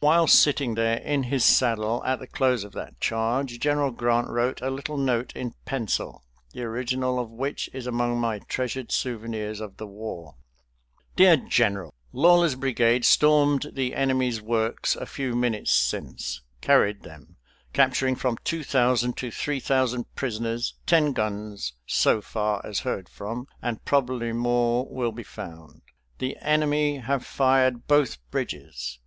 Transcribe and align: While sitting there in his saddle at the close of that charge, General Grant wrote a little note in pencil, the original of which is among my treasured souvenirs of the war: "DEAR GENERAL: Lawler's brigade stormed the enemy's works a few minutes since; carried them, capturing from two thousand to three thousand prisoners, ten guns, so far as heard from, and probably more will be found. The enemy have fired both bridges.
While 0.00 0.26
sitting 0.26 0.74
there 0.74 0.96
in 0.96 1.22
his 1.22 1.44
saddle 1.44 2.02
at 2.04 2.18
the 2.18 2.26
close 2.26 2.64
of 2.64 2.72
that 2.72 3.00
charge, 3.00 3.60
General 3.60 3.92
Grant 3.92 4.26
wrote 4.28 4.60
a 4.60 4.68
little 4.68 4.96
note 4.96 5.32
in 5.36 5.54
pencil, 5.64 6.24
the 6.52 6.64
original 6.64 7.20
of 7.20 7.30
which 7.30 7.70
is 7.72 7.86
among 7.86 8.18
my 8.18 8.40
treasured 8.40 8.90
souvenirs 8.90 9.60
of 9.60 9.76
the 9.76 9.86
war: 9.86 10.34
"DEAR 11.14 11.36
GENERAL: 11.36 11.94
Lawler's 12.12 12.56
brigade 12.56 13.04
stormed 13.04 13.70
the 13.74 13.94
enemy's 13.94 14.42
works 14.42 14.96
a 14.96 15.06
few 15.06 15.36
minutes 15.36 15.70
since; 15.70 16.40
carried 16.60 17.02
them, 17.04 17.36
capturing 17.72 18.16
from 18.16 18.38
two 18.42 18.64
thousand 18.64 19.16
to 19.18 19.30
three 19.30 19.60
thousand 19.60 20.12
prisoners, 20.16 20.74
ten 20.84 21.12
guns, 21.12 21.74
so 21.86 22.20
far 22.20 22.60
as 22.66 22.80
heard 22.80 23.08
from, 23.08 23.46
and 23.62 23.84
probably 23.84 24.32
more 24.32 24.84
will 24.88 25.12
be 25.12 25.22
found. 25.22 25.80
The 26.18 26.36
enemy 26.40 26.98
have 26.98 27.24
fired 27.24 27.86
both 27.86 28.18
bridges. 28.32 28.98